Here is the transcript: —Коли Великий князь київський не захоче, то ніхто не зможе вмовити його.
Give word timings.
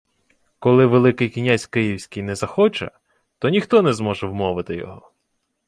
—Коли 0.59 0.85
Великий 0.85 1.29
князь 1.29 1.65
київський 1.65 2.23
не 2.23 2.35
захоче, 2.35 2.91
то 3.39 3.49
ніхто 3.49 3.81
не 3.81 3.93
зможе 3.93 4.27
вмовити 4.27 4.75
його. 4.75 5.11